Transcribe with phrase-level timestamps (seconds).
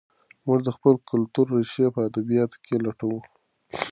[0.45, 3.19] موږ د خپل کلتور ریښې په ادبیاتو کې لټوو.